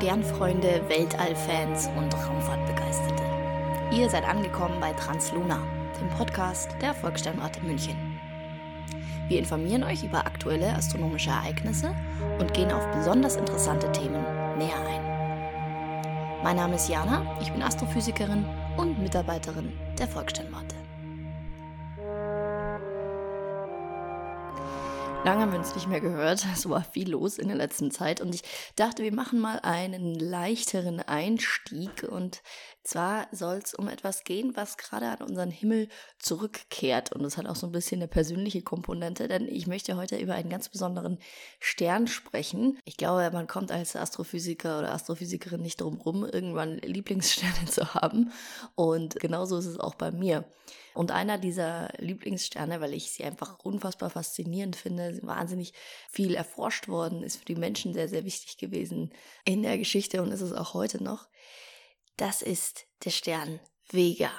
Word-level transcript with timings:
Sternfreunde, 0.00 0.80
Weltallfans 0.88 1.90
und 1.98 2.14
Raumfahrtbegeisterte. 2.14 3.22
Ihr 3.92 4.08
seid 4.08 4.26
angekommen 4.26 4.80
bei 4.80 4.94
Transluna, 4.94 5.58
dem 6.00 6.08
Podcast 6.16 6.70
der 6.80 6.94
Volkssternwarte 6.94 7.60
München. 7.60 8.18
Wir 9.28 9.38
informieren 9.38 9.84
euch 9.84 10.02
über 10.02 10.24
aktuelle 10.24 10.74
astronomische 10.74 11.28
Ereignisse 11.28 11.94
und 12.38 12.54
gehen 12.54 12.72
auf 12.72 12.86
besonders 12.92 13.36
interessante 13.36 13.92
Themen 13.92 14.24
näher 14.56 14.80
ein. 14.88 16.42
Mein 16.42 16.56
Name 16.56 16.76
ist 16.76 16.88
Jana, 16.88 17.36
ich 17.42 17.52
bin 17.52 17.62
Astrophysikerin 17.62 18.46
und 18.78 18.98
Mitarbeiterin 19.00 19.70
der 19.98 20.08
Volkssternwarte. 20.08 20.79
Lange 25.22 25.42
haben 25.42 25.52
wir 25.52 25.58
uns 25.58 25.74
nicht 25.74 25.86
mehr 25.86 26.00
gehört. 26.00 26.46
Es 26.50 26.66
war 26.68 26.82
viel 26.82 27.10
los 27.10 27.36
in 27.36 27.48
der 27.48 27.56
letzten 27.56 27.90
Zeit 27.90 28.22
und 28.22 28.34
ich 28.34 28.42
dachte, 28.76 29.02
wir 29.02 29.12
machen 29.12 29.38
mal 29.38 29.60
einen 29.62 30.14
leichteren 30.14 31.00
Einstieg 31.00 32.04
und 32.04 32.42
zwar 32.82 33.28
soll 33.32 33.60
es 33.62 33.74
um 33.74 33.88
etwas 33.88 34.24
gehen, 34.24 34.56
was 34.56 34.76
gerade 34.76 35.06
an 35.06 35.22
unseren 35.22 35.50
Himmel 35.50 35.88
zurückkehrt 36.18 37.12
und 37.12 37.24
es 37.24 37.36
hat 37.36 37.46
auch 37.46 37.56
so 37.56 37.66
ein 37.66 37.72
bisschen 37.72 38.00
eine 38.00 38.08
persönliche 38.08 38.62
Komponente, 38.62 39.28
denn 39.28 39.46
ich 39.48 39.66
möchte 39.66 39.96
heute 39.96 40.16
über 40.16 40.34
einen 40.34 40.50
ganz 40.50 40.68
besonderen 40.68 41.18
Stern 41.58 42.06
sprechen. 42.06 42.78
Ich 42.84 42.96
glaube, 42.96 43.30
man 43.32 43.46
kommt 43.46 43.70
als 43.70 43.96
Astrophysiker 43.96 44.78
oder 44.78 44.92
Astrophysikerin 44.92 45.62
nicht 45.62 45.80
drum 45.80 46.00
rum, 46.00 46.24
irgendwann 46.24 46.78
Lieblingssterne 46.78 47.66
zu 47.70 47.94
haben 47.94 48.32
und 48.74 49.20
genauso 49.20 49.58
ist 49.58 49.66
es 49.66 49.78
auch 49.78 49.94
bei 49.94 50.10
mir. 50.10 50.44
Und 50.94 51.12
einer 51.12 51.38
dieser 51.38 51.88
Lieblingssterne, 51.98 52.80
weil 52.80 52.94
ich 52.94 53.12
sie 53.12 53.24
einfach 53.24 53.60
unfassbar 53.60 54.10
faszinierend 54.10 54.76
finde, 54.76 55.20
wahnsinnig 55.22 55.72
viel 56.10 56.34
erforscht 56.34 56.88
worden, 56.88 57.22
ist 57.22 57.36
für 57.36 57.44
die 57.44 57.54
Menschen 57.54 57.94
sehr, 57.94 58.08
sehr 58.08 58.24
wichtig 58.24 58.58
gewesen 58.58 59.12
in 59.44 59.62
der 59.62 59.78
Geschichte 59.78 60.20
und 60.22 60.32
ist 60.32 60.40
es 60.40 60.52
auch 60.52 60.74
heute 60.74 61.02
noch. 61.02 61.28
Das 62.20 62.42
ist 62.42 62.84
der 63.06 63.10
Stern 63.12 63.60
Vega. 63.90 64.30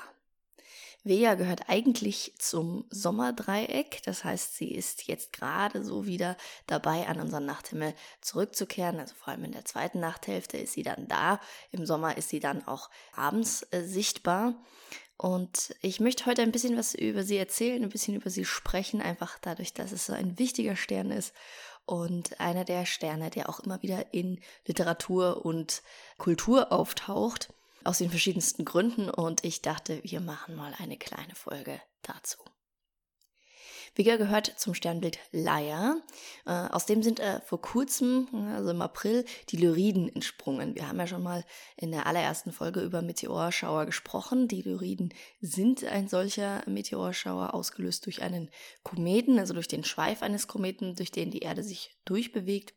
Vega 1.04 1.34
gehört 1.34 1.68
eigentlich 1.68 2.36
zum 2.38 2.86
Sommerdreieck, 2.92 4.04
das 4.04 4.24
heißt, 4.24 4.56
sie 4.56 4.72
ist 4.72 5.08
jetzt 5.08 5.34
gerade 5.34 5.84
so 5.84 6.06
wieder 6.06 6.38
dabei, 6.68 7.08
an 7.08 7.20
unseren 7.20 7.48
Nachthimmel 7.48 7.96
zurückzukehren. 8.22 9.00
Also 9.00 9.16
vor 9.16 9.30
allem 9.30 9.46
in 9.46 9.52
der 9.52 9.66
zweiten 9.66 10.00
Nachthälfte 10.00 10.60
ist 10.60 10.74
sie 10.74 10.84
dann 10.84 11.08
da. 11.08 11.40
Im 11.72 11.88
Sommer 11.88 12.18
ist 12.18 12.30
sie 12.30 12.40
dann 12.40 12.68
auch 12.68 12.92
abends 13.16 13.66
äh, 13.72 13.82
sichtbar. 13.82 14.54
Und 15.18 15.76
ich 15.82 16.00
möchte 16.00 16.28
heute 16.28 16.44
ein 16.44 16.52
bisschen 16.52 16.78
was 16.78 16.94
über 16.94 17.24
sie 17.24 17.38
erzählen, 17.38 17.82
ein 17.82 17.90
bisschen 17.90 18.14
über 18.14 18.30
sie 18.30 18.46
sprechen, 18.46 19.02
einfach 19.02 19.40
dadurch, 19.42 19.74
dass 19.74 19.92
es 19.92 20.06
so 20.06 20.14
ein 20.14 20.38
wichtiger 20.38 20.76
Stern 20.76 21.10
ist 21.10 21.34
und 21.88 22.40
einer 22.40 22.64
der 22.64 22.86
Sterne, 22.86 23.32
der 23.32 23.50
auch 23.50 23.60
immer 23.60 23.82
wieder 23.82 24.14
in 24.14 24.40
Literatur 24.68 25.44
und 25.44 25.82
Kultur 26.20 26.72
auftaucht, 26.72 27.52
aus 27.84 28.00
den 28.00 28.10
verschiedensten 28.10 28.66
Gründen. 28.66 29.10
Und 29.10 29.44
ich 29.44 29.62
dachte, 29.62 30.02
wir 30.04 30.22
machen 30.22 30.56
mal 30.56 30.74
eine 30.78 30.98
kleine 30.98 31.36
Folge 31.36 31.82
dazu. 32.02 32.38
Vega 33.94 34.16
gehört 34.16 34.54
zum 34.58 34.74
Sternbild 34.74 35.20
Leia. 35.32 35.98
Äh, 36.46 36.52
aus 36.52 36.86
dem 36.86 37.04
sind 37.04 37.20
äh, 37.20 37.42
vor 37.42 37.62
kurzem, 37.62 38.28
also 38.56 38.70
im 38.70 38.82
April, 38.82 39.26
die 39.50 39.58
Lyriden 39.58 40.08
entsprungen. 40.16 40.76
Wir 40.76 40.88
haben 40.88 41.00
ja 41.00 41.08
schon 41.08 41.24
mal 41.24 41.44
in 41.76 41.92
der 41.92 42.08
allerersten 42.08 42.54
Folge 42.54 42.80
über 42.80 43.02
Meteorschauer 43.02 43.86
gesprochen. 43.86 44.48
Die 44.48 44.62
Lyriden 44.62 45.14
sind 45.42 45.84
ein 45.84 46.08
solcher 46.08 46.64
Meteorschauer, 46.68 47.54
ausgelöst 47.54 48.06
durch 48.06 48.22
einen 48.22 48.50
Kometen, 48.84 49.40
also 49.40 49.54
durch 49.54 49.68
den 49.68 49.84
Schweif 49.84 50.24
eines 50.24 50.48
Kometen, 50.48 50.96
durch 50.96 51.12
den 51.12 51.30
die 51.30 51.40
Erde 51.40 51.62
sich 51.62 51.98
durchbewegt. 52.06 52.74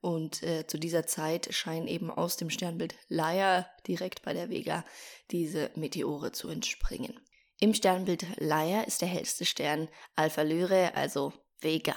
Und 0.00 0.42
äh, 0.42 0.66
zu 0.66 0.78
dieser 0.78 1.06
Zeit 1.06 1.52
scheinen 1.52 1.86
eben 1.86 2.10
aus 2.10 2.36
dem 2.36 2.48
Sternbild 2.48 2.94
Leia 3.08 3.68
direkt 3.86 4.22
bei 4.22 4.32
der 4.32 4.48
Vega 4.48 4.84
diese 5.30 5.70
Meteore 5.74 6.32
zu 6.32 6.48
entspringen. 6.48 7.20
Im 7.58 7.74
Sternbild 7.74 8.24
Leia 8.38 8.82
ist 8.82 9.02
der 9.02 9.08
hellste 9.08 9.44
Stern 9.44 9.88
Alpha 10.16 10.42
Lyrae, 10.42 10.94
also 10.94 11.34
Vega. 11.60 11.94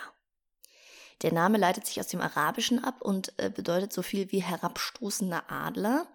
Der 1.21 1.31
Name 1.31 1.57
leitet 1.57 1.87
sich 1.87 2.01
aus 2.01 2.07
dem 2.07 2.19
Arabischen 2.19 2.83
ab 2.83 3.01
und 3.01 3.33
äh, 3.37 3.49
bedeutet 3.49 3.93
so 3.93 4.01
viel 4.01 4.29
wie 4.33 4.43
herabstoßender 4.43 5.49
Adler. 5.49 6.05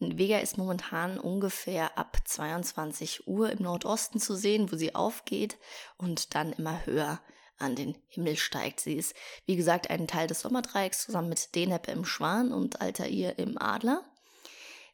Vega 0.00 0.38
ist 0.38 0.58
momentan 0.58 1.16
ungefähr 1.18 1.96
ab 1.96 2.16
22 2.24 3.28
Uhr 3.28 3.50
im 3.50 3.62
Nordosten 3.62 4.18
zu 4.18 4.34
sehen, 4.34 4.72
wo 4.72 4.76
sie 4.76 4.96
aufgeht 4.96 5.58
und 5.96 6.34
dann 6.34 6.52
immer 6.52 6.84
höher 6.84 7.20
an 7.58 7.76
den 7.76 7.96
Himmel 8.08 8.36
steigt. 8.36 8.80
Sie 8.80 8.94
ist, 8.94 9.14
wie 9.46 9.56
gesagt, 9.56 9.90
ein 9.90 10.06
Teil 10.06 10.26
des 10.26 10.40
Sommerdreiecks 10.40 11.04
zusammen 11.04 11.28
mit 11.28 11.54
Deneb 11.54 11.88
im 11.88 12.04
Schwan 12.04 12.52
und 12.52 12.80
Altair 12.80 13.38
im 13.38 13.56
Adler. 13.60 14.04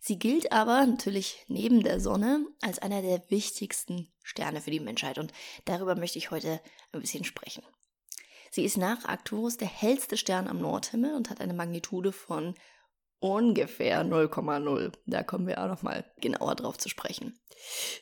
Sie 0.01 0.19
gilt 0.19 0.53
aber 0.53 0.87
natürlich 0.87 1.45
neben 1.49 1.83
der 1.83 2.01
Sonne 2.01 2.47
als 2.61 2.79
einer 2.79 3.03
der 3.03 3.23
wichtigsten 3.31 4.09
Sterne 4.23 4.61
für 4.61 4.71
die 4.71 4.81
Menschheit 4.81 5.19
und 5.19 5.33
darüber 5.65 5.97
möchte 5.97 6.19
ich 6.19 6.31
heute 6.31 6.61
ein 6.93 7.01
bisschen 7.01 7.25
sprechen. 7.25 7.65
Sie 8.51 8.65
ist 8.65 8.77
nach 8.77 9.05
Arcturus 9.05 9.57
der 9.57 9.69
hellste 9.69 10.17
Stern 10.17 10.49
am 10.49 10.61
Nordhimmel 10.61 11.15
und 11.15 11.31
hat 11.31 11.41
eine 11.41 11.53
Magnitude 11.53 12.13
von 12.13 12.55
ungefähr 13.21 14.05
0,0. 14.05 14.93
Da 15.07 15.23
kommen 15.23 15.47
wir 15.47 15.63
auch 15.63 15.69
noch 15.69 15.83
mal 15.83 16.05
genauer 16.21 16.55
drauf 16.55 16.79
zu 16.79 16.89
sprechen. 16.89 17.39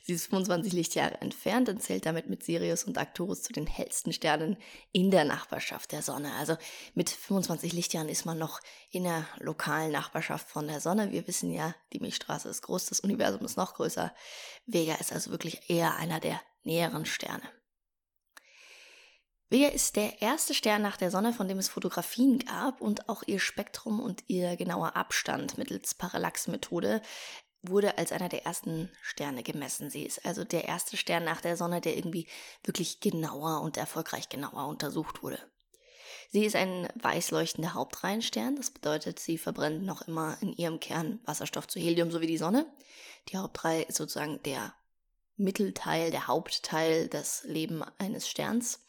Sie 0.05 0.13
ist 0.13 0.27
25 0.27 0.73
Lichtjahre 0.73 1.21
entfernt 1.21 1.69
und 1.69 1.83
zählt 1.83 2.07
damit 2.07 2.29
mit 2.29 2.45
Sirius 2.45 2.85
und 2.85 2.99
Arcturus 2.99 3.43
zu 3.43 3.53
den 3.53 3.67
hellsten 3.67 4.13
Sternen 4.13 4.57
in 4.93 5.11
der 5.11 5.25
Nachbarschaft 5.25 5.93
der 5.93 6.03
Sonne. 6.03 6.33
Also 6.39 6.57
mit 6.95 7.09
25 7.11 7.73
Lichtjahren 7.73 8.09
ist 8.09 8.27
man 8.27 8.39
noch 8.39 8.61
in 8.91 9.05
der 9.05 9.27
lokalen 9.39 9.93
Nachbarschaft 9.93 10.49
von 10.49 10.67
der 10.67 10.81
Sonne. 10.81 11.13
Wir 11.13 11.27
wissen 11.27 11.51
ja, 11.51 11.75
die 11.93 12.01
Milchstraße 12.01 12.49
ist 12.49 12.63
groß, 12.63 12.87
das 12.87 13.01
Universum 13.01 13.45
ist 13.45 13.57
noch 13.57 13.75
größer. 13.75 14.15
Vega 14.67 14.95
ist 14.97 15.13
also 15.13 15.31
wirklich 15.31 15.71
eher 15.71 15.97
einer 15.97 16.21
der 16.21 16.41
näheren 16.63 17.07
Sterne. 17.07 17.49
Vega 19.49 19.69
ist 19.69 19.95
der 19.95 20.23
erste 20.23 20.55
Stern 20.55 20.83
nach 20.83 20.97
der 20.97 21.13
Sonne, 21.13 21.33
von 21.33 21.47
dem 21.47 21.59
es 21.59 21.69
Fotografien 21.69 22.41
gab 22.41 22.81
und 22.81 23.09
auch 23.09 23.23
ihr 23.27 23.39
Spektrum 23.39 24.01
und 24.01 24.25
ihr 24.27 24.57
genauer 24.57 24.97
Abstand 24.97 25.57
mittels 25.57 25.95
Parallax-Methode 25.95 27.01
wurde 27.63 27.97
als 27.97 28.11
einer 28.11 28.29
der 28.29 28.45
ersten 28.45 28.91
Sterne 29.03 29.45
gemessen. 29.45 29.89
Sie 29.89 30.03
ist 30.03 30.27
also 30.27 30.43
der 30.43 30.65
erste 30.65 30.97
Stern 30.97 31.23
nach 31.23 31.41
der 31.41 31.57
Sonne, 31.57 31.81
der 31.81 31.97
irgendwie 31.97 32.27
wirklich 32.65 32.99
genauer 32.99 33.61
und 33.61 33.77
erfolgreich 33.77 34.29
genauer 34.29 34.67
untersucht 34.67 35.23
wurde. 35.23 35.39
Sie 36.31 36.45
ist 36.45 36.57
ein 36.57 36.89
weiß 36.97 37.31
leuchtender 37.31 37.75
Hauptreihenstern, 37.75 38.57
das 38.57 38.71
bedeutet, 38.71 39.21
sie 39.21 39.39
verbrennt 39.39 39.85
noch 39.85 40.03
immer 40.03 40.37
in 40.41 40.53
ihrem 40.53 40.81
Kern 40.81 41.21
Wasserstoff 41.25 41.69
zu 41.69 41.79
Helium, 41.79 42.11
so 42.11 42.21
wie 42.21 42.27
die 42.27 42.39
Sonne. 42.39 42.67
Die 43.29 43.37
Hauptreihe 43.37 43.83
ist 43.83 43.97
sozusagen 43.97 44.43
der 44.43 44.75
Mittelteil, 45.37 46.11
der 46.11 46.27
Hauptteil 46.27 47.09
des 47.09 47.45
Lebens 47.45 47.87
eines 47.99 48.29
Sterns. 48.29 48.81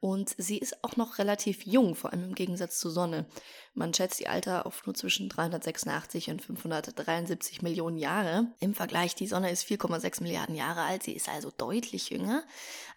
Und 0.00 0.34
sie 0.38 0.58
ist 0.58 0.84
auch 0.84 0.96
noch 0.96 1.18
relativ 1.18 1.66
jung, 1.66 1.94
vor 1.94 2.12
allem 2.12 2.24
im 2.24 2.34
Gegensatz 2.34 2.78
zur 2.78 2.92
Sonne. 2.92 3.26
Man 3.78 3.94
schätzt 3.94 4.20
ihr 4.20 4.28
Alter 4.28 4.66
auf 4.66 4.84
nur 4.86 4.94
zwischen 4.96 5.28
386 5.28 6.30
und 6.30 6.42
573 6.42 7.62
Millionen 7.62 7.96
Jahre. 7.96 8.48
Im 8.58 8.74
Vergleich, 8.74 9.14
die 9.14 9.28
Sonne 9.28 9.52
ist 9.52 9.68
4,6 9.68 10.20
Milliarden 10.24 10.56
Jahre 10.56 10.82
alt, 10.82 11.04
sie 11.04 11.12
ist 11.12 11.28
also 11.28 11.52
deutlich 11.56 12.10
jünger, 12.10 12.42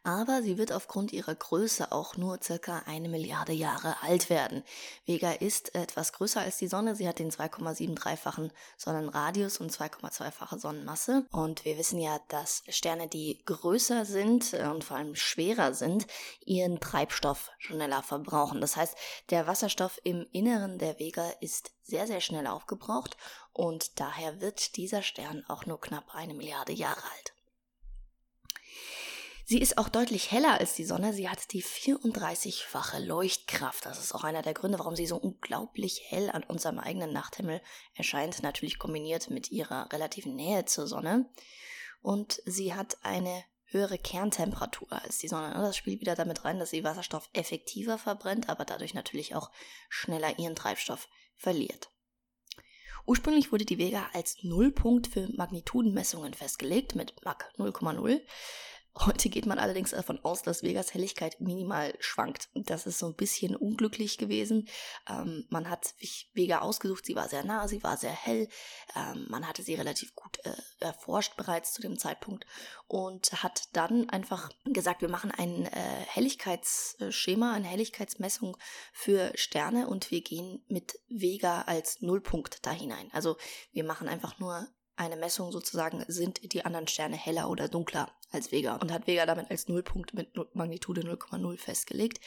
aber 0.03 0.41
sie 0.41 0.57
wird 0.57 0.71
aufgrund 0.71 1.13
ihrer 1.13 1.35
Größe 1.35 1.91
auch 1.91 2.17
nur 2.17 2.39
circa 2.41 2.81
eine 2.87 3.09
Milliarde 3.09 3.53
Jahre 3.53 4.01
alt 4.01 4.31
werden. 4.31 4.63
Vega 5.05 5.31
ist 5.33 5.75
etwas 5.75 6.13
größer 6.13 6.41
als 6.41 6.57
die 6.57 6.67
Sonne, 6.67 6.95
sie 6.95 7.07
hat 7.07 7.19
den 7.19 7.29
2,73-fachen 7.29 8.49
Sonnenradius 8.75 9.59
und 9.59 9.71
2,2-fache 9.71 10.57
Sonnenmasse. 10.57 11.27
Und 11.31 11.63
wir 11.63 11.77
wissen 11.77 11.99
ja, 11.99 12.19
dass 12.29 12.63
Sterne, 12.69 13.07
die 13.07 13.43
größer 13.45 14.05
sind 14.05 14.53
äh, 14.53 14.65
und 14.65 14.83
vor 14.83 14.97
allem 14.97 15.13
schwerer 15.13 15.75
sind, 15.75 16.07
ihren 16.43 16.79
Treibstoff 16.79 17.51
schneller 17.59 18.01
verbrauchen. 18.01 18.61
Das 18.61 18.75
heißt, 18.75 18.97
der 19.29 19.45
Wasserstoff 19.45 19.99
im 20.03 20.25
Inneren 20.31 20.70
der 20.77 20.99
Vega 20.99 21.29
ist 21.41 21.71
sehr, 21.83 22.07
sehr 22.07 22.21
schnell 22.21 22.47
aufgebraucht 22.47 23.17
und 23.53 23.99
daher 23.99 24.41
wird 24.41 24.77
dieser 24.77 25.01
Stern 25.01 25.43
auch 25.47 25.65
nur 25.65 25.79
knapp 25.79 26.13
eine 26.13 26.33
Milliarde 26.33 26.73
Jahre 26.73 27.03
alt. 27.03 27.33
Sie 29.51 29.59
ist 29.59 29.77
auch 29.77 29.89
deutlich 29.89 30.31
heller 30.31 30.59
als 30.59 30.75
die 30.75 30.85
Sonne. 30.85 31.11
Sie 31.11 31.27
hat 31.27 31.51
die 31.51 31.61
34-fache 31.61 32.99
Leuchtkraft. 32.99 33.85
Das 33.85 33.99
ist 33.99 34.13
auch 34.15 34.23
einer 34.23 34.41
der 34.41 34.53
Gründe, 34.53 34.79
warum 34.79 34.95
sie 34.95 35.07
so 35.07 35.17
unglaublich 35.17 36.03
hell 36.07 36.29
an 36.29 36.43
unserem 36.43 36.79
eigenen 36.79 37.11
Nachthimmel 37.11 37.61
erscheint. 37.93 38.43
Natürlich 38.43 38.79
kombiniert 38.79 39.29
mit 39.29 39.51
ihrer 39.51 39.91
relativen 39.91 40.35
Nähe 40.35 40.63
zur 40.63 40.87
Sonne. 40.87 41.29
Und 42.01 42.41
sie 42.45 42.73
hat 42.73 43.03
eine 43.03 43.43
höhere 43.71 43.97
Kerntemperatur 43.97 44.91
als 44.91 45.17
die 45.17 45.27
Sonne. 45.27 45.53
Das 45.53 45.75
spielt 45.75 46.01
wieder 46.01 46.15
damit 46.15 46.45
rein, 46.45 46.59
dass 46.59 46.69
sie 46.69 46.83
Wasserstoff 46.83 47.29
effektiver 47.33 47.97
verbrennt, 47.97 48.49
aber 48.49 48.65
dadurch 48.65 48.93
natürlich 48.93 49.35
auch 49.35 49.49
schneller 49.89 50.37
ihren 50.37 50.55
Treibstoff 50.55 51.07
verliert. 51.37 51.89
Ursprünglich 53.05 53.51
wurde 53.51 53.65
die 53.65 53.79
Vega 53.79 54.09
als 54.13 54.37
Nullpunkt 54.43 55.07
für 55.07 55.27
Magnitudenmessungen 55.35 56.33
festgelegt 56.33 56.95
mit 56.95 57.15
Mach 57.23 57.37
0,0. 57.57 58.21
Heute 58.97 59.29
geht 59.29 59.45
man 59.45 59.57
allerdings 59.57 59.91
davon 59.91 60.19
aus, 60.23 60.41
dass 60.41 60.63
Vegas 60.63 60.93
Helligkeit 60.93 61.39
minimal 61.39 61.93
schwankt. 61.99 62.49
Das 62.53 62.85
ist 62.85 62.99
so 62.99 63.07
ein 63.07 63.15
bisschen 63.15 63.55
unglücklich 63.55 64.17
gewesen. 64.17 64.67
Ähm, 65.09 65.45
man 65.49 65.69
hat 65.69 65.85
sich 65.97 66.29
Vega 66.33 66.59
ausgesucht, 66.59 67.05
sie 67.05 67.15
war 67.15 67.29
sehr 67.29 67.45
nah, 67.45 67.69
sie 67.69 67.83
war 67.83 67.95
sehr 67.95 68.11
hell. 68.11 68.49
Ähm, 68.93 69.27
man 69.29 69.47
hatte 69.47 69.63
sie 69.63 69.75
relativ 69.75 70.13
gut 70.13 70.39
äh, 70.43 70.51
erforscht 70.79 71.37
bereits 71.37 71.71
zu 71.71 71.81
dem 71.81 71.97
Zeitpunkt 71.97 72.45
und 72.87 73.31
hat 73.41 73.69
dann 73.71 74.09
einfach 74.09 74.49
gesagt, 74.65 75.01
wir 75.01 75.09
machen 75.09 75.31
ein 75.31 75.67
äh, 75.67 76.05
Helligkeitsschema, 76.07 77.53
eine 77.53 77.67
Helligkeitsmessung 77.67 78.57
für 78.91 79.31
Sterne 79.35 79.87
und 79.87 80.11
wir 80.11 80.21
gehen 80.21 80.65
mit 80.67 80.99
Vega 81.07 81.61
als 81.61 82.01
Nullpunkt 82.01 82.65
da 82.65 82.71
hinein. 82.71 83.09
Also 83.13 83.37
wir 83.71 83.85
machen 83.85 84.09
einfach 84.09 84.37
nur 84.37 84.67
eine 84.95 85.15
Messung 85.15 85.51
sozusagen, 85.51 86.03
sind 86.07 86.53
die 86.53 86.65
anderen 86.65 86.87
Sterne 86.87 87.15
heller 87.15 87.49
oder 87.49 87.67
dunkler 87.67 88.11
als 88.31 88.51
Vega 88.51 88.75
und 88.75 88.91
hat 88.91 89.07
Vega 89.07 89.25
damit 89.25 89.49
als 89.49 89.67
Nullpunkt 89.67 90.13
mit 90.13 90.35
Magnitude 90.55 91.01
0,0 91.01 91.57
festgelegt, 91.57 92.19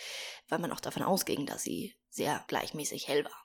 weil 0.48 0.58
man 0.58 0.72
auch 0.72 0.80
davon 0.80 1.02
ausging, 1.02 1.46
dass 1.46 1.62
sie 1.62 1.94
sehr 2.10 2.44
gleichmäßig 2.48 3.08
hell 3.08 3.24
war. 3.24 3.44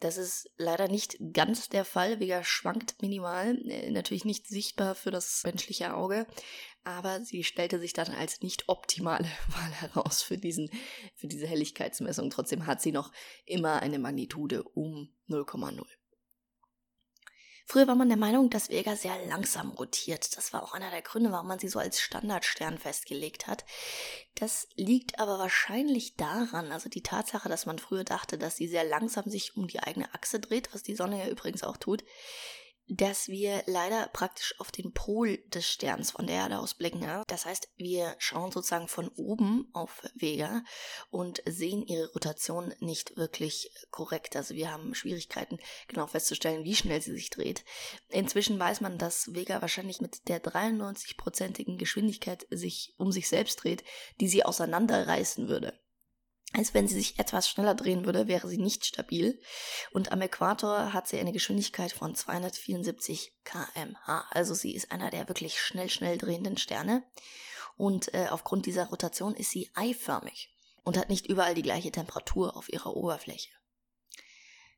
Das 0.00 0.16
ist 0.16 0.50
leider 0.56 0.88
nicht 0.88 1.18
ganz 1.34 1.68
der 1.68 1.84
Fall. 1.84 2.20
Vega 2.20 2.42
schwankt 2.42 3.02
minimal, 3.02 3.58
äh, 3.68 3.90
natürlich 3.90 4.24
nicht 4.24 4.46
sichtbar 4.46 4.94
für 4.94 5.10
das 5.10 5.42
menschliche 5.44 5.94
Auge, 5.94 6.26
aber 6.84 7.22
sie 7.22 7.44
stellte 7.44 7.78
sich 7.78 7.92
dann 7.92 8.08
als 8.08 8.40
nicht 8.40 8.68
optimale 8.68 9.28
Wahl 9.48 9.70
heraus 9.72 10.22
für, 10.22 10.38
diesen, 10.38 10.70
für 11.14 11.28
diese 11.28 11.46
Helligkeitsmessung. 11.46 12.30
Trotzdem 12.30 12.66
hat 12.66 12.80
sie 12.80 12.92
noch 12.92 13.12
immer 13.44 13.82
eine 13.82 13.98
Magnitude 13.98 14.62
um 14.62 15.14
0,0. 15.28 15.84
Früher 17.70 17.86
war 17.86 17.94
man 17.94 18.08
der 18.08 18.18
Meinung, 18.18 18.50
dass 18.50 18.68
Vega 18.68 18.96
sehr 18.96 19.16
langsam 19.28 19.70
rotiert. 19.70 20.36
Das 20.36 20.52
war 20.52 20.64
auch 20.64 20.74
einer 20.74 20.90
der 20.90 21.02
Gründe, 21.02 21.30
warum 21.30 21.46
man 21.46 21.60
sie 21.60 21.68
so 21.68 21.78
als 21.78 22.00
Standardstern 22.00 22.78
festgelegt 22.78 23.46
hat. 23.46 23.64
Das 24.34 24.66
liegt 24.74 25.20
aber 25.20 25.38
wahrscheinlich 25.38 26.16
daran, 26.16 26.72
also 26.72 26.88
die 26.88 27.04
Tatsache, 27.04 27.48
dass 27.48 27.66
man 27.66 27.78
früher 27.78 28.02
dachte, 28.02 28.38
dass 28.38 28.56
sie 28.56 28.66
sehr 28.66 28.82
langsam 28.82 29.30
sich 29.30 29.56
um 29.56 29.68
die 29.68 29.78
eigene 29.78 30.12
Achse 30.12 30.40
dreht, 30.40 30.74
was 30.74 30.82
die 30.82 30.96
Sonne 30.96 31.20
ja 31.20 31.30
übrigens 31.30 31.62
auch 31.62 31.76
tut, 31.76 32.02
dass 32.90 33.28
wir 33.28 33.62
leider 33.66 34.08
praktisch 34.08 34.54
auf 34.58 34.72
den 34.72 34.92
Pol 34.92 35.38
des 35.46 35.66
Sterns 35.66 36.10
von 36.10 36.26
der 36.26 36.36
Erde 36.36 36.58
aus 36.58 36.74
blicken. 36.74 37.02
Ja? 37.02 37.22
Das 37.28 37.46
heißt, 37.46 37.68
wir 37.76 38.16
schauen 38.18 38.50
sozusagen 38.50 38.88
von 38.88 39.08
oben 39.16 39.68
auf 39.72 40.02
Vega 40.14 40.64
und 41.10 41.40
sehen 41.46 41.86
ihre 41.86 42.10
Rotation 42.12 42.74
nicht 42.80 43.16
wirklich 43.16 43.72
korrekt. 43.92 44.34
Also 44.34 44.54
wir 44.56 44.72
haben 44.72 44.94
Schwierigkeiten, 44.94 45.58
genau 45.86 46.08
festzustellen, 46.08 46.64
wie 46.64 46.74
schnell 46.74 47.00
sie 47.00 47.12
sich 47.12 47.30
dreht. 47.30 47.64
Inzwischen 48.08 48.58
weiß 48.58 48.80
man, 48.80 48.98
dass 48.98 49.32
Vega 49.34 49.62
wahrscheinlich 49.62 50.00
mit 50.00 50.28
der 50.28 50.42
93-prozentigen 50.42 51.78
Geschwindigkeit 51.78 52.44
sich 52.50 52.94
um 52.98 53.12
sich 53.12 53.28
selbst 53.28 53.62
dreht, 53.62 53.84
die 54.20 54.28
sie 54.28 54.44
auseinanderreißen 54.44 55.48
würde 55.48 55.78
als 56.52 56.74
wenn 56.74 56.88
sie 56.88 56.96
sich 56.96 57.18
etwas 57.18 57.48
schneller 57.48 57.74
drehen 57.74 58.04
würde, 58.04 58.26
wäre 58.26 58.48
sie 58.48 58.58
nicht 58.58 58.84
stabil. 58.84 59.40
Und 59.92 60.10
am 60.10 60.20
Äquator 60.20 60.92
hat 60.92 61.06
sie 61.06 61.18
eine 61.18 61.32
Geschwindigkeit 61.32 61.92
von 61.92 62.14
274 62.14 63.32
kmh. 63.44 64.26
Also 64.30 64.54
sie 64.54 64.74
ist 64.74 64.90
einer 64.90 65.10
der 65.10 65.28
wirklich 65.28 65.60
schnell, 65.60 65.88
schnell 65.88 66.18
drehenden 66.18 66.56
Sterne. 66.56 67.04
Und 67.76 68.12
äh, 68.14 68.26
aufgrund 68.30 68.66
dieser 68.66 68.88
Rotation 68.88 69.34
ist 69.34 69.50
sie 69.50 69.70
eiförmig 69.74 70.52
und 70.82 70.98
hat 70.98 71.08
nicht 71.08 71.26
überall 71.26 71.54
die 71.54 71.62
gleiche 71.62 71.92
Temperatur 71.92 72.56
auf 72.56 72.68
ihrer 72.68 72.96
Oberfläche. 72.96 73.50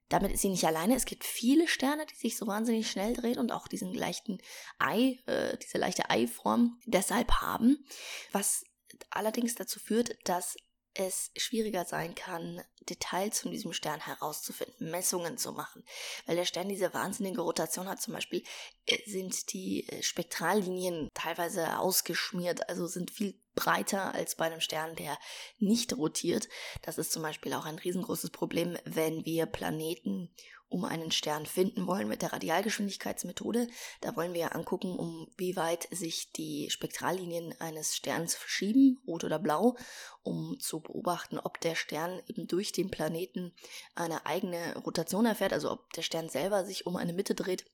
Damit 0.09 0.31
ist 0.31 0.43
sie 0.43 0.51
nicht 0.51 0.67
alleine. 0.67 0.95
Es 0.95 1.07
gibt 1.07 1.25
viele 1.25 1.67
Sterne, 1.67 2.05
die 2.05 2.17
sich 2.17 2.37
so 2.37 2.47
wahnsinnig 2.47 2.91
schnell 2.91 3.15
drehen 3.15 3.39
und 3.39 3.51
auch 3.51 3.67
diesen 3.67 3.95
leichten 3.95 4.39
Ei, 4.79 5.19
äh, 5.25 5.57
diese 5.57 5.79
leichte 5.79 6.11
Eiform 6.11 6.79
deshalb 6.85 7.33
haben, 7.41 7.83
was 8.31 8.63
allerdings 9.09 9.55
dazu 9.55 9.81
führt, 9.81 10.19
dass 10.25 10.57
es 10.95 11.31
schwieriger 11.37 11.85
sein 11.85 12.15
kann, 12.15 12.63
Details 12.89 13.41
von 13.41 13.51
diesem 13.51 13.73
Stern 13.73 14.01
herauszufinden, 14.01 14.91
Messungen 14.91 15.39
zu 15.39 15.53
machen. 15.53 15.85
Weil 16.27 16.37
der 16.37 16.45
Stern 16.45 16.69
diese 16.69 16.93
wahnsinnige 16.93 17.41
Rotation 17.41 17.89
hat, 17.89 18.03
zum 18.03 18.15
Beispiel 18.15 18.43
äh, 18.87 18.99
sind 19.09 19.53
die 19.53 19.89
äh, 19.89 20.03
Spektrallinien 20.03 21.09
teilweise 21.15 21.79
ausgeschmiert, 21.79 22.69
also 22.69 22.87
sind 22.87 23.11
viel 23.11 23.42
breiter 23.55 24.15
als 24.15 24.37
bei 24.37 24.47
einem 24.47 24.61
Stern, 24.61 24.95
der 24.97 25.19
nicht 25.59 25.97
rotiert. 25.97 26.49
Das 26.83 26.99
ist 26.99 27.13
zum 27.13 27.23
Beispiel 27.23 27.53
auch 27.55 27.65
ein 27.65 27.79
riesengroßes 27.79 28.31
Problem, 28.31 28.77
wenn 28.85 29.25
wir 29.25 29.47
Planeten 29.47 30.31
um 30.73 30.85
einen 30.87 31.11
Stern 31.11 31.45
finden 31.45 31.87
wollen 31.87 32.09
mit 32.09 32.23
der 32.23 32.33
Radialgeschwindigkeitsmethode. 32.33 33.69
Da 34.01 34.17
wollen 34.17 34.33
wir 34.33 34.57
angucken, 34.57 34.97
um 34.97 35.29
wie 35.37 35.55
weit 35.55 35.87
sich 35.91 36.33
die 36.33 36.71
Spektrallinien 36.71 37.55
eines 37.61 37.95
Sterns 37.95 38.35
verschieben, 38.35 38.99
rot 39.07 39.25
oder 39.25 39.39
blau, 39.39 39.77
um 40.23 40.59
zu 40.59 40.81
beobachten, 40.81 41.39
ob 41.39 41.61
der 41.61 41.75
Stern 41.75 42.23
eben 42.27 42.47
durch 42.47 42.73
den 42.73 42.91
Planeten 42.91 43.53
eine 43.95 44.25
eigene 44.25 44.79
Rotation 44.79 45.27
erfährt, 45.27 45.53
also 45.53 45.71
ob 45.71 45.93
der 45.93 46.03
Stern 46.03 46.31
selber 46.31 46.65
sich 46.65 46.87
um 46.87 46.97
eine 46.97 47.13
Mitte 47.13 47.35
dreht 47.35 47.67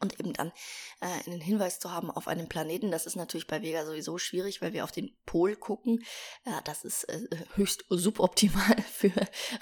und 0.00 0.20
eben 0.20 0.32
dann 0.32 0.52
äh, 1.00 1.06
einen 1.26 1.40
Hinweis 1.40 1.78
zu 1.78 1.90
haben 1.90 2.10
auf 2.10 2.28
einen 2.28 2.48
Planeten, 2.48 2.90
das 2.90 3.06
ist 3.06 3.16
natürlich 3.16 3.46
bei 3.46 3.62
Vega 3.62 3.86
sowieso 3.86 4.18
schwierig, 4.18 4.60
weil 4.60 4.72
wir 4.72 4.84
auf 4.84 4.92
den 4.92 5.16
Pol 5.24 5.56
gucken. 5.56 6.04
Äh, 6.44 6.60
das 6.64 6.84
ist 6.84 7.04
äh, 7.04 7.20
höchst 7.54 7.84
suboptimal 7.88 8.76
für 8.92 9.12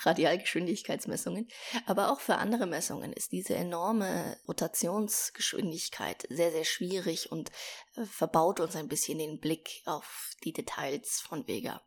Radialgeschwindigkeitsmessungen. 0.02 1.48
Aber 1.86 2.10
auch 2.10 2.20
für 2.20 2.36
andere 2.36 2.66
Messungen 2.66 3.12
ist 3.12 3.32
diese 3.32 3.54
enorme 3.54 4.36
Rotationsgeschwindigkeit 4.48 6.26
sehr, 6.28 6.50
sehr 6.50 6.64
schwierig 6.64 7.30
und 7.30 7.50
äh, 7.96 8.04
verbaut 8.04 8.60
uns 8.60 8.74
ein 8.76 8.88
bisschen 8.88 9.18
den 9.18 9.38
Blick 9.38 9.82
auf 9.84 10.30
die 10.42 10.52
Details 10.52 11.20
von 11.20 11.46
Vega. 11.46 11.82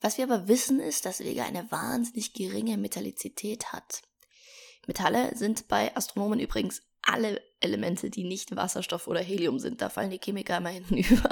Was 0.00 0.18
wir 0.18 0.24
aber 0.24 0.48
wissen 0.48 0.80
ist, 0.80 1.06
dass 1.06 1.20
Vega 1.20 1.44
eine 1.44 1.70
wahnsinnig 1.70 2.32
geringe 2.32 2.76
Metallizität 2.76 3.72
hat. 3.72 4.02
Metalle 4.86 5.36
sind 5.36 5.68
bei 5.68 5.94
Astronomen 5.96 6.40
übrigens 6.40 6.82
alle 7.02 7.40
Elemente, 7.60 8.10
die 8.10 8.24
nicht 8.24 8.54
Wasserstoff 8.54 9.06
oder 9.06 9.20
Helium 9.20 9.58
sind. 9.58 9.80
Da 9.80 9.88
fallen 9.88 10.10
die 10.10 10.20
Chemiker 10.22 10.56
immer 10.56 10.70
hinten 10.70 10.96
über, 10.98 11.30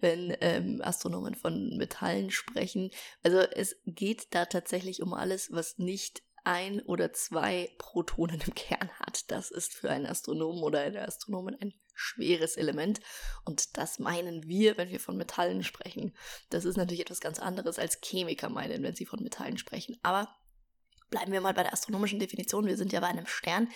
wenn 0.00 0.36
ähm, 0.40 0.80
Astronomen 0.82 1.34
von 1.34 1.76
Metallen 1.76 2.30
sprechen. 2.30 2.90
Also 3.22 3.38
es 3.38 3.76
geht 3.86 4.34
da 4.34 4.44
tatsächlich 4.44 5.02
um 5.02 5.14
alles, 5.14 5.50
was 5.50 5.78
nicht 5.78 6.22
ein 6.44 6.80
oder 6.82 7.12
zwei 7.12 7.70
Protonen 7.78 8.40
im 8.40 8.54
Kern 8.54 8.90
hat. 9.00 9.30
Das 9.30 9.50
ist 9.50 9.74
für 9.74 9.90
einen 9.90 10.06
Astronomen 10.06 10.62
oder 10.62 10.80
eine 10.80 11.06
Astronomin 11.06 11.56
ein 11.60 11.74
schweres 11.94 12.56
Element. 12.56 13.00
Und 13.44 13.76
das 13.76 13.98
meinen 13.98 14.46
wir, 14.46 14.76
wenn 14.78 14.90
wir 14.90 15.00
von 15.00 15.16
Metallen 15.16 15.62
sprechen. 15.62 16.14
Das 16.48 16.64
ist 16.64 16.76
natürlich 16.76 17.00
etwas 17.00 17.20
ganz 17.20 17.38
anderes 17.38 17.78
als 17.78 17.98
Chemiker 18.02 18.48
meinen, 18.48 18.82
wenn 18.82 18.94
sie 18.94 19.06
von 19.06 19.22
Metallen 19.22 19.58
sprechen. 19.58 19.98
Aber 20.02 20.34
Bleiben 21.10 21.32
wir 21.32 21.40
mal 21.40 21.54
bei 21.54 21.62
der 21.62 21.72
astronomischen 21.72 22.18
Definition. 22.18 22.66
Wir 22.66 22.76
sind 22.76 22.92
ja 22.92 23.00
bei 23.00 23.06
einem 23.06 23.26
Stern. 23.26 23.68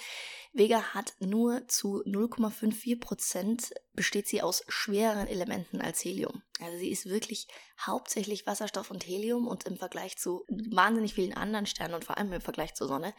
Vega 0.55 0.83
hat 0.95 1.15
nur 1.19 1.67
zu 1.67 2.03
0,54 2.05 3.01
Prozent 3.01 3.73
besteht 3.95 4.29
sie 4.29 4.43
aus 4.43 4.62
schwereren 4.69 5.27
Elementen 5.27 5.81
als 5.81 6.05
Helium. 6.05 6.43
Also 6.61 6.77
sie 6.77 6.91
ist 6.91 7.07
wirklich 7.07 7.49
hauptsächlich 7.81 8.47
Wasserstoff 8.47 8.91
und 8.91 9.07
Helium 9.07 9.49
und 9.49 9.65
im 9.65 9.79
Vergleich 9.79 10.19
zu 10.19 10.45
wahnsinnig 10.49 11.15
vielen 11.15 11.33
anderen 11.33 11.65
Sternen 11.65 11.95
und 11.95 12.05
vor 12.05 12.19
allem 12.19 12.33
im 12.35 12.43
Vergleich 12.43 12.75
zur 12.75 12.87
Sonne 12.87 13.15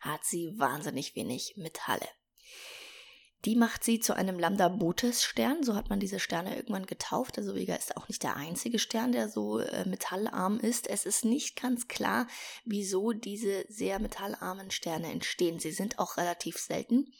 hat 0.00 0.24
sie 0.24 0.58
wahnsinnig 0.58 1.14
wenig 1.14 1.54
Metalle. 1.58 2.08
Die 3.44 3.54
macht 3.54 3.84
sie 3.84 4.00
zu 4.00 4.14
einem 4.14 4.38
Lambda-Botes-Stern, 4.38 5.62
so 5.62 5.76
hat 5.76 5.90
man 5.90 6.00
diese 6.00 6.18
Sterne 6.18 6.56
irgendwann 6.56 6.86
getauft. 6.86 7.38
Also 7.38 7.54
Vega 7.54 7.76
ist 7.76 7.96
auch 7.96 8.08
nicht 8.08 8.22
der 8.24 8.36
einzige 8.36 8.80
Stern, 8.80 9.12
der 9.12 9.28
so 9.28 9.60
äh, 9.60 9.88
metallarm 9.88 10.58
ist. 10.58 10.88
Es 10.88 11.06
ist 11.06 11.24
nicht 11.24 11.60
ganz 11.60 11.86
klar, 11.86 12.26
wieso 12.64 13.12
diese 13.12 13.64
sehr 13.68 14.00
metallarmen 14.00 14.72
Sterne 14.72 15.12
entstehen. 15.12 15.60
Sie 15.60 15.70
sind 15.70 16.00
auch 16.00 16.16
relativ 16.16 16.58
selten. 16.58 17.12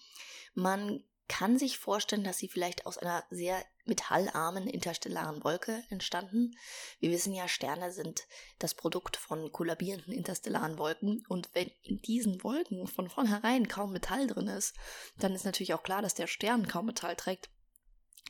Man 0.55 1.05
kann 1.29 1.59
sich 1.59 1.79
vorstellen, 1.79 2.25
dass 2.25 2.39
sie 2.39 2.49
vielleicht 2.49 2.87
aus 2.87 2.99
einer 2.99 3.25
sehr 3.31 3.63
metallarmen 3.85 4.67
interstellaren 4.67 5.43
Wolke 5.45 5.83
entstanden. 5.89 6.57
Wir 7.01 7.11
wissen 7.11 7.33
ja, 7.33 7.49
Sterne 7.49 7.93
sind 7.93 8.27
das 8.59 8.75
Produkt 8.75 9.17
von 9.17 9.53
kollabierenden 9.53 10.13
interstellaren 10.13 10.79
Wolken 10.79 11.25
und 11.29 11.51
wenn 11.55 11.71
in 11.83 12.01
diesen 12.03 12.43
Wolken 12.43 12.87
von 12.87 13.09
vornherein 13.09 13.69
kaum 13.69 13.93
Metall 13.93 14.27
drin 14.27 14.49
ist, 14.49 14.75
dann 15.19 15.35
ist 15.35 15.45
natürlich 15.45 15.75
auch 15.75 15.83
klar, 15.83 16.03
dass 16.03 16.15
der 16.15 16.27
Stern 16.27 16.67
kaum 16.67 16.87
Metall 16.87 17.17
trägt. 17.17 17.51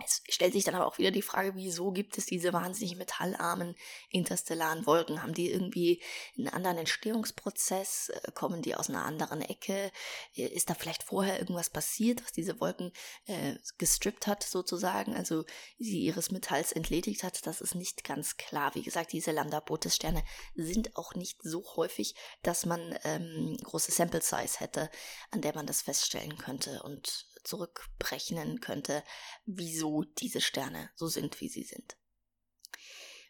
Es 0.05 0.23
stellt 0.29 0.53
sich 0.53 0.63
dann 0.63 0.77
aber 0.77 0.87
auch 0.87 0.99
wieder 0.99 1.11
die 1.11 1.23
Frage, 1.23 1.57
wieso 1.57 1.91
gibt 1.91 2.19
es 2.19 2.27
diese 2.27 2.53
wahnsinnig 2.53 2.97
metallarmen 2.97 3.75
interstellaren 4.11 4.87
Wolken? 4.87 5.23
Haben 5.23 5.35
die 5.35 5.51
irgendwie 5.51 6.01
einen 6.37 6.49
anderen 6.49 6.79
Entstehungsprozess? 6.79 8.11
Äh, 8.11 8.33
kommen 8.33 8.63
die 8.63 8.77
aus 8.77 8.89
einer 8.89 9.05
anderen 9.05 9.43
Ecke? 9.43 9.91
Äh, 10.37 10.47
ist 10.47 10.71
da 10.71 10.75
vielleicht 10.75 11.03
vorher 11.03 11.41
irgendwas 11.41 11.71
passiert, 11.71 12.23
was 12.25 12.33
diese 12.33 12.61
Wolken 12.61 12.93
äh, 13.27 13.57
gestrippt 13.79 14.29
hat 14.29 14.45
sozusagen, 14.45 15.15
also 15.15 15.45
sie 15.79 16.01
ihres 16.01 16.31
Metalls 16.31 16.71
entledigt 16.71 17.25
hat? 17.25 17.45
Das 17.47 17.61
ist 17.61 17.75
nicht 17.75 18.05
ganz 18.05 18.37
klar. 18.37 18.75
Wie 18.77 18.83
gesagt, 18.83 19.13
diese 19.13 19.33
Lambda-Botes-Sterne 19.33 20.23
sind 20.55 20.97
auch 20.97 21.15
nicht 21.15 21.39
so 21.43 21.65
häufig, 21.75 22.15
dass 22.43 22.67
man 22.67 22.97
ähm, 23.03 23.57
große 23.65 23.91
Sample 23.91 24.23
Size 24.23 24.61
hätte, 24.61 24.91
an 25.33 25.41
der 25.41 25.57
man 25.57 25.67
das 25.67 25.83
feststellen 25.83 26.39
könnte. 26.39 26.83
Und 26.85 27.27
zurückberechnen 27.49 28.61
könnte, 28.61 29.03
wieso 29.47 30.05
diese 30.05 30.41
Sterne 30.41 30.91
so 30.95 31.09
sind, 31.09 31.41
wie 31.41 31.49
sie 31.49 31.65
sind. 31.65 31.97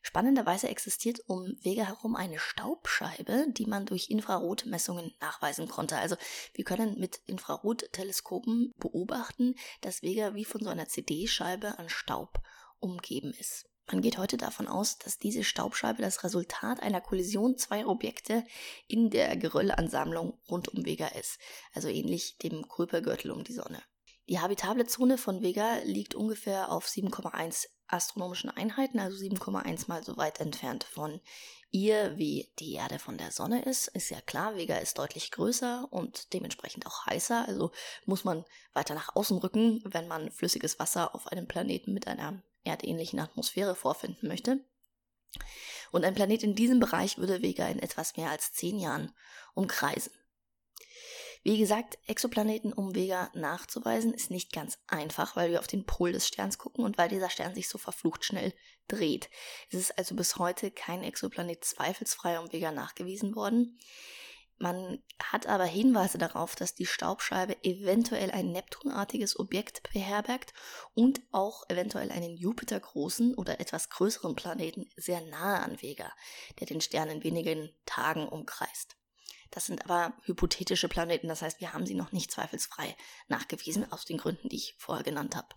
Spannenderweise 0.02 0.68
existiert 0.68 1.20
um 1.26 1.56
Vega 1.60 1.84
herum 1.84 2.16
eine 2.16 2.38
Staubscheibe, 2.38 3.46
die 3.50 3.66
man 3.66 3.84
durch 3.84 4.10
Infrarotmessungen 4.10 5.14
nachweisen 5.20 5.68
konnte. 5.68 5.98
Also 5.98 6.16
wir 6.54 6.64
können 6.64 6.98
mit 6.98 7.20
Infrarotteleskopen 7.26 8.72
beobachten, 8.78 9.54
dass 9.80 10.02
Vega 10.02 10.34
wie 10.34 10.44
von 10.44 10.62
so 10.62 10.70
einer 10.70 10.88
CD-Scheibe 10.88 11.78
an 11.78 11.88
Staub 11.88 12.40
umgeben 12.78 13.32
ist. 13.38 13.68
Man 13.90 14.02
geht 14.02 14.18
heute 14.18 14.36
davon 14.36 14.68
aus, 14.68 14.98
dass 14.98 15.18
diese 15.18 15.44
Staubscheibe 15.44 16.02
das 16.02 16.22
Resultat 16.22 16.80
einer 16.80 17.00
Kollision 17.00 17.56
zweier 17.56 17.88
Objekte 17.88 18.44
in 18.86 19.08
der 19.08 19.34
Geröllansammlung 19.36 20.38
rund 20.48 20.68
um 20.68 20.84
Vega 20.84 21.06
ist, 21.08 21.38
also 21.72 21.88
ähnlich 21.88 22.36
dem 22.38 22.68
Kuipergürtel 22.68 23.30
um 23.30 23.44
die 23.44 23.54
Sonne. 23.54 23.82
Die 24.28 24.40
habitable 24.40 24.86
Zone 24.86 25.16
von 25.16 25.40
Vega 25.40 25.78
liegt 25.84 26.14
ungefähr 26.14 26.70
auf 26.70 26.86
7,1 26.86 27.66
astronomischen 27.86 28.50
Einheiten, 28.50 28.98
also 28.98 29.16
7,1 29.16 29.84
mal 29.88 30.04
so 30.04 30.18
weit 30.18 30.38
entfernt 30.40 30.84
von 30.84 31.22
ihr, 31.70 32.18
wie 32.18 32.52
die 32.58 32.74
Erde 32.74 32.98
von 32.98 33.16
der 33.16 33.32
Sonne 33.32 33.62
ist. 33.62 33.88
Ist 33.88 34.10
ja 34.10 34.20
klar, 34.20 34.54
Vega 34.54 34.76
ist 34.76 34.98
deutlich 34.98 35.30
größer 35.30 35.88
und 35.90 36.34
dementsprechend 36.34 36.86
auch 36.86 37.06
heißer, 37.06 37.48
also 37.48 37.70
muss 38.04 38.24
man 38.24 38.44
weiter 38.74 38.94
nach 38.94 39.16
außen 39.16 39.38
rücken, 39.38 39.80
wenn 39.86 40.08
man 40.08 40.30
flüssiges 40.30 40.78
Wasser 40.78 41.14
auf 41.14 41.28
einem 41.28 41.48
Planeten 41.48 41.94
mit 41.94 42.06
einer 42.06 42.42
erdähnlichen 42.64 43.20
Atmosphäre 43.20 43.74
vorfinden 43.74 44.28
möchte. 44.28 44.62
Und 45.90 46.04
ein 46.04 46.14
Planet 46.14 46.42
in 46.42 46.54
diesem 46.54 46.80
Bereich 46.80 47.16
würde 47.16 47.40
Vega 47.40 47.66
in 47.66 47.78
etwas 47.78 48.16
mehr 48.18 48.28
als 48.28 48.52
zehn 48.52 48.78
Jahren 48.78 49.14
umkreisen. 49.54 50.12
Wie 51.48 51.56
gesagt, 51.56 51.96
Exoplaneten 52.06 52.74
um 52.74 52.94
Vega 52.94 53.30
nachzuweisen 53.32 54.12
ist 54.12 54.30
nicht 54.30 54.52
ganz 54.52 54.78
einfach, 54.86 55.34
weil 55.34 55.50
wir 55.50 55.60
auf 55.60 55.66
den 55.66 55.86
Pol 55.86 56.12
des 56.12 56.28
Sterns 56.28 56.58
gucken 56.58 56.84
und 56.84 56.98
weil 56.98 57.08
dieser 57.08 57.30
Stern 57.30 57.54
sich 57.54 57.70
so 57.70 57.78
verflucht 57.78 58.22
schnell 58.22 58.52
dreht. 58.86 59.30
Es 59.70 59.78
ist 59.78 59.96
also 59.96 60.14
bis 60.14 60.36
heute 60.36 60.70
kein 60.70 61.02
Exoplanet 61.02 61.64
zweifelsfrei 61.64 62.38
um 62.38 62.52
Vega 62.52 62.70
nachgewiesen 62.70 63.34
worden. 63.34 63.78
Man 64.58 65.02
hat 65.22 65.46
aber 65.46 65.64
Hinweise 65.64 66.18
darauf, 66.18 66.54
dass 66.54 66.74
die 66.74 66.84
Staubscheibe 66.84 67.56
eventuell 67.64 68.30
ein 68.30 68.52
Neptunartiges 68.52 69.38
Objekt 69.40 69.90
beherbergt 69.90 70.52
und 70.92 71.22
auch 71.32 71.64
eventuell 71.70 72.10
einen 72.10 72.36
Jupiter-großen 72.36 73.32
oder 73.32 73.58
etwas 73.58 73.88
größeren 73.88 74.36
Planeten 74.36 74.90
sehr 74.96 75.22
nahe 75.22 75.60
an 75.60 75.80
Vega, 75.80 76.12
der 76.60 76.66
den 76.66 76.82
Stern 76.82 77.08
in 77.08 77.24
wenigen 77.24 77.74
Tagen 77.86 78.28
umkreist. 78.28 78.98
Das 79.50 79.66
sind 79.66 79.84
aber 79.84 80.14
hypothetische 80.24 80.88
Planeten, 80.88 81.28
das 81.28 81.42
heißt, 81.42 81.60
wir 81.60 81.72
haben 81.72 81.86
sie 81.86 81.94
noch 81.94 82.12
nicht 82.12 82.30
zweifelsfrei 82.30 82.96
nachgewiesen, 83.28 83.90
aus 83.92 84.04
den 84.04 84.18
Gründen, 84.18 84.48
die 84.48 84.56
ich 84.56 84.74
vorher 84.78 85.04
genannt 85.04 85.36
habe. 85.36 85.48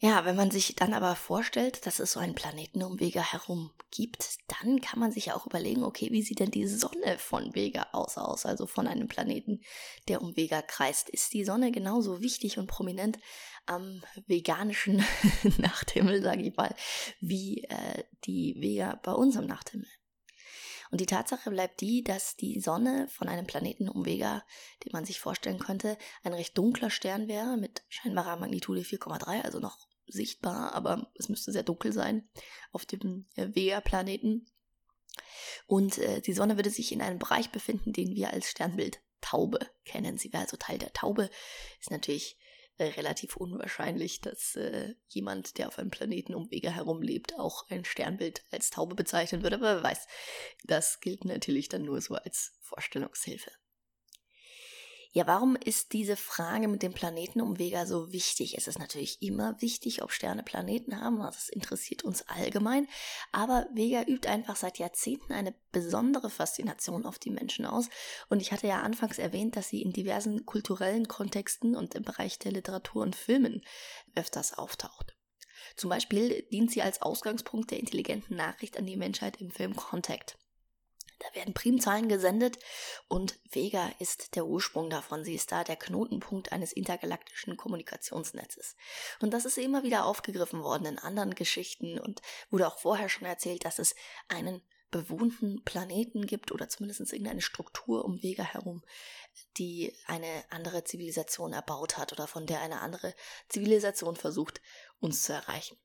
Ja, 0.00 0.24
wenn 0.24 0.36
man 0.36 0.52
sich 0.52 0.76
dann 0.76 0.94
aber 0.94 1.16
vorstellt, 1.16 1.84
dass 1.84 1.98
es 1.98 2.12
so 2.12 2.20
einen 2.20 2.36
Planeten 2.36 2.84
um 2.84 3.00
Vega 3.00 3.20
herum 3.20 3.72
gibt, 3.90 4.38
dann 4.46 4.80
kann 4.80 5.00
man 5.00 5.10
sich 5.10 5.26
ja 5.26 5.34
auch 5.34 5.46
überlegen, 5.46 5.82
okay, 5.82 6.12
wie 6.12 6.22
sieht 6.22 6.38
denn 6.38 6.52
die 6.52 6.68
Sonne 6.68 7.18
von 7.18 7.52
Vega 7.56 7.88
aus 7.90 8.16
aus, 8.16 8.46
also 8.46 8.68
von 8.68 8.86
einem 8.86 9.08
Planeten, 9.08 9.60
der 10.06 10.22
um 10.22 10.36
Vega 10.36 10.62
kreist? 10.62 11.08
Ist 11.08 11.34
die 11.34 11.44
Sonne 11.44 11.72
genauso 11.72 12.20
wichtig 12.20 12.58
und 12.58 12.68
prominent 12.68 13.18
am 13.66 14.00
veganischen 14.28 15.04
Nachthimmel, 15.58 16.22
sage 16.22 16.42
ich 16.42 16.56
mal, 16.56 16.72
wie 17.20 17.64
äh, 17.64 18.04
die 18.24 18.54
Vega 18.56 19.00
bei 19.02 19.12
unserem 19.12 19.46
Nachthimmel? 19.46 19.88
Und 20.90 21.00
die 21.00 21.06
Tatsache 21.06 21.50
bleibt 21.50 21.80
die, 21.80 22.02
dass 22.02 22.36
die 22.36 22.60
Sonne 22.60 23.08
von 23.08 23.28
einem 23.28 23.46
Planeten 23.46 23.88
um 23.88 24.06
Vega, 24.06 24.44
den 24.84 24.92
man 24.92 25.04
sich 25.04 25.20
vorstellen 25.20 25.58
könnte, 25.58 25.98
ein 26.22 26.32
recht 26.32 26.56
dunkler 26.56 26.90
Stern 26.90 27.28
wäre 27.28 27.56
mit 27.56 27.82
scheinbarer 27.88 28.36
Magnitude 28.36 28.80
4,3, 28.80 29.42
also 29.42 29.58
noch 29.58 29.88
sichtbar, 30.06 30.74
aber 30.74 31.10
es 31.16 31.28
müsste 31.28 31.52
sehr 31.52 31.62
dunkel 31.62 31.92
sein 31.92 32.28
auf 32.72 32.86
dem 32.86 33.26
äh, 33.36 33.48
Vega-Planeten. 33.54 34.46
Und 35.66 35.98
äh, 35.98 36.20
die 36.20 36.32
Sonne 36.32 36.56
würde 36.56 36.70
sich 36.70 36.92
in 36.92 37.02
einem 37.02 37.18
Bereich 37.18 37.50
befinden, 37.50 37.92
den 37.92 38.14
wir 38.14 38.32
als 38.32 38.50
Sternbild 38.50 39.00
Taube 39.20 39.58
kennen. 39.84 40.16
Sie 40.16 40.32
wäre 40.32 40.44
also 40.44 40.56
Teil 40.56 40.78
der 40.78 40.92
Taube. 40.92 41.30
Ist 41.80 41.90
natürlich 41.90 42.38
relativ 42.84 43.36
unwahrscheinlich, 43.36 44.20
dass 44.20 44.56
äh, 44.56 44.94
jemand, 45.08 45.58
der 45.58 45.68
auf 45.68 45.78
einem 45.78 45.90
Planeten 45.90 46.34
um 46.34 46.50
Vega 46.50 46.70
herumlebt, 46.70 47.38
auch 47.38 47.68
ein 47.70 47.84
Sternbild 47.84 48.44
als 48.50 48.70
Taube 48.70 48.94
bezeichnen 48.94 49.42
würde. 49.42 49.56
Aber 49.56 49.76
wer 49.76 49.82
weiß, 49.82 50.06
das 50.64 51.00
gilt 51.00 51.24
natürlich 51.24 51.68
dann 51.68 51.82
nur 51.82 52.00
so 52.00 52.14
als 52.14 52.56
Vorstellungshilfe. 52.60 53.50
Ja, 55.12 55.26
warum 55.26 55.56
ist 55.56 55.94
diese 55.94 56.16
Frage 56.16 56.68
mit 56.68 56.82
dem 56.82 56.92
Planeten 56.92 57.40
um 57.40 57.58
Vega 57.58 57.86
so 57.86 58.12
wichtig? 58.12 58.58
Es 58.58 58.68
ist 58.68 58.78
natürlich 58.78 59.22
immer 59.22 59.60
wichtig, 59.62 60.02
ob 60.02 60.12
Sterne 60.12 60.42
Planeten 60.42 61.00
haben, 61.00 61.18
das 61.18 61.48
interessiert 61.48 62.04
uns 62.04 62.28
allgemein, 62.28 62.86
aber 63.32 63.66
Vega 63.72 64.02
übt 64.02 64.28
einfach 64.28 64.56
seit 64.56 64.78
Jahrzehnten 64.78 65.32
eine 65.32 65.54
besondere 65.72 66.28
Faszination 66.28 67.06
auf 67.06 67.18
die 67.18 67.30
Menschen 67.30 67.64
aus 67.64 67.88
und 68.28 68.42
ich 68.42 68.52
hatte 68.52 68.66
ja 68.66 68.82
anfangs 68.82 69.18
erwähnt, 69.18 69.56
dass 69.56 69.70
sie 69.70 69.80
in 69.80 69.92
diversen 69.92 70.44
kulturellen 70.44 71.08
Kontexten 71.08 71.74
und 71.74 71.94
im 71.94 72.02
Bereich 72.02 72.38
der 72.38 72.52
Literatur 72.52 73.02
und 73.02 73.16
Filmen 73.16 73.62
öfters 74.14 74.58
auftaucht. 74.58 75.16
Zum 75.76 75.88
Beispiel 75.88 76.42
dient 76.52 76.70
sie 76.70 76.82
als 76.82 77.00
Ausgangspunkt 77.00 77.70
der 77.70 77.80
intelligenten 77.80 78.36
Nachricht 78.36 78.76
an 78.76 78.84
die 78.86 78.96
Menschheit 78.96 79.40
im 79.40 79.50
Film 79.50 79.74
Contact. 79.74 80.36
Da 81.18 81.34
werden 81.34 81.54
Primzahlen 81.54 82.08
gesendet 82.08 82.58
und 83.08 83.38
Vega 83.50 83.90
ist 83.98 84.36
der 84.36 84.46
Ursprung 84.46 84.88
davon. 84.88 85.24
Sie 85.24 85.34
ist 85.34 85.50
da 85.50 85.64
der 85.64 85.76
Knotenpunkt 85.76 86.52
eines 86.52 86.72
intergalaktischen 86.72 87.56
Kommunikationsnetzes. 87.56 88.76
Und 89.20 89.32
das 89.32 89.44
ist 89.44 89.58
immer 89.58 89.82
wieder 89.82 90.06
aufgegriffen 90.06 90.62
worden 90.62 90.86
in 90.86 90.98
anderen 90.98 91.34
Geschichten 91.34 91.98
und 91.98 92.22
wurde 92.50 92.68
auch 92.68 92.78
vorher 92.78 93.08
schon 93.08 93.26
erzählt, 93.26 93.64
dass 93.64 93.78
es 93.78 93.96
einen 94.28 94.62
bewohnten 94.90 95.62
Planeten 95.64 96.26
gibt 96.26 96.52
oder 96.52 96.68
zumindest 96.68 97.12
irgendeine 97.12 97.42
Struktur 97.42 98.04
um 98.04 98.22
Vega 98.22 98.42
herum, 98.42 98.82
die 99.56 99.94
eine 100.06 100.44
andere 100.50 100.84
Zivilisation 100.84 101.52
erbaut 101.52 101.98
hat 101.98 102.12
oder 102.12 102.26
von 102.26 102.46
der 102.46 102.60
eine 102.62 102.80
andere 102.80 103.14
Zivilisation 103.48 104.16
versucht, 104.16 104.60
uns 105.00 105.22
zu 105.22 105.32
erreichen. 105.32 105.76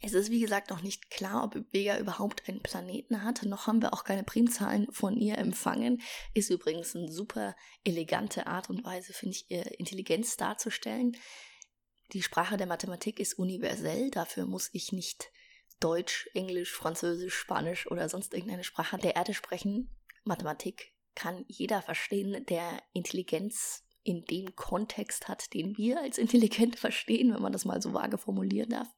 Es 0.00 0.12
ist 0.12 0.30
wie 0.30 0.40
gesagt 0.40 0.70
noch 0.70 0.82
nicht 0.82 1.10
klar, 1.10 1.44
ob 1.44 1.56
Vega 1.72 1.98
überhaupt 1.98 2.48
einen 2.48 2.62
Planeten 2.62 3.22
hat. 3.22 3.42
Noch 3.44 3.66
haben 3.66 3.80
wir 3.80 3.94
auch 3.94 4.04
keine 4.04 4.22
Primzahlen 4.22 4.86
von 4.92 5.16
ihr 5.16 5.38
empfangen. 5.38 6.02
Ist 6.34 6.50
übrigens 6.50 6.94
eine 6.94 7.10
super 7.10 7.56
elegante 7.84 8.46
Art 8.46 8.68
und 8.68 8.84
Weise, 8.84 9.12
finde 9.12 9.36
ich, 9.36 9.50
ihr 9.50 9.78
Intelligenz 9.78 10.36
darzustellen. 10.36 11.16
Die 12.12 12.22
Sprache 12.22 12.56
der 12.56 12.66
Mathematik 12.66 13.18
ist 13.18 13.38
universell. 13.38 14.10
Dafür 14.10 14.44
muss 14.44 14.68
ich 14.72 14.92
nicht 14.92 15.30
Deutsch, 15.80 16.28
Englisch, 16.34 16.72
Französisch, 16.72 17.34
Spanisch 17.34 17.90
oder 17.90 18.08
sonst 18.08 18.34
irgendeine 18.34 18.64
Sprache 18.64 18.98
der 18.98 19.16
Erde 19.16 19.34
sprechen. 19.34 19.90
Mathematik 20.24 20.92
kann 21.14 21.44
jeder 21.48 21.82
verstehen, 21.82 22.44
der 22.46 22.82
Intelligenz 22.92 23.84
in 24.02 24.24
dem 24.24 24.54
Kontext 24.54 25.28
hat, 25.28 25.52
den 25.54 25.76
wir 25.76 26.00
als 26.00 26.18
intelligent 26.18 26.76
verstehen, 26.78 27.32
wenn 27.34 27.42
man 27.42 27.52
das 27.52 27.64
mal 27.64 27.80
so 27.80 27.92
vage 27.92 28.18
formulieren 28.18 28.70
darf. 28.70 28.88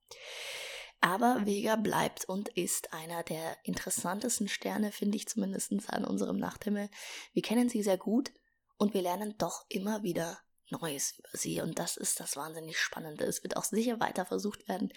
Aber 1.00 1.44
Vega 1.44 1.76
bleibt 1.76 2.24
und 2.24 2.48
ist 2.48 2.92
einer 2.92 3.22
der 3.22 3.56
interessantesten 3.64 4.48
Sterne, 4.48 4.92
finde 4.92 5.16
ich 5.16 5.28
zumindest 5.28 5.72
an 5.90 6.04
unserem 6.04 6.38
Nachthimmel. 6.38 6.88
Wir 7.32 7.42
kennen 7.42 7.68
sie 7.68 7.82
sehr 7.82 7.98
gut 7.98 8.32
und 8.76 8.94
wir 8.94 9.02
lernen 9.02 9.34
doch 9.38 9.66
immer 9.68 10.02
wieder 10.02 10.38
Neues 10.70 11.14
über 11.18 11.28
sie. 11.32 11.60
Und 11.60 11.78
das 11.78 11.96
ist 11.96 12.18
das 12.18 12.36
wahnsinnig 12.36 12.78
Spannende. 12.78 13.24
Es 13.24 13.42
wird 13.42 13.56
auch 13.56 13.64
sicher 13.64 14.00
weiter 14.00 14.24
versucht 14.26 14.68
werden, 14.68 14.92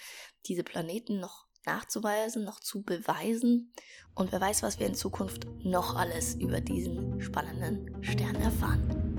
diese 0.45 0.63
Planeten 0.63 1.19
noch 1.19 1.45
nachzuweisen, 1.65 2.43
noch 2.43 2.59
zu 2.59 2.81
beweisen. 2.81 3.73
Und 4.15 4.31
wer 4.31 4.41
weiß, 4.41 4.63
was 4.63 4.79
wir 4.79 4.87
in 4.87 4.95
Zukunft 4.95 5.45
noch 5.63 5.95
alles 5.95 6.35
über 6.35 6.61
diesen 6.61 7.21
spannenden 7.21 8.03
Stern 8.03 8.35
erfahren. 8.35 9.09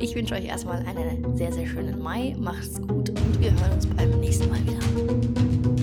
Ich 0.00 0.14
wünsche 0.14 0.34
euch 0.34 0.46
erstmal 0.46 0.84
einen 0.84 1.36
sehr, 1.36 1.52
sehr 1.52 1.66
schönen 1.66 2.00
Mai. 2.00 2.34
Macht's 2.38 2.80
gut 2.80 3.10
und 3.10 3.40
wir 3.40 3.52
hören 3.52 3.72
uns 3.72 3.86
beim 3.86 4.18
nächsten 4.18 4.48
Mal 4.48 4.66
wieder. 4.66 5.79